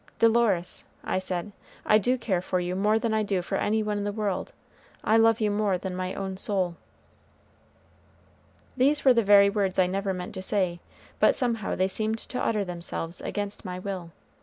[0.17, 1.51] "Dolores," I said,
[1.85, 4.51] "I do care for you more than I do for any one in the world;
[5.03, 6.75] I love you more than my own soul."
[8.75, 10.79] These were the very words I never meant to say,
[11.19, 14.09] but somehow they seemed to utter themselves against my will.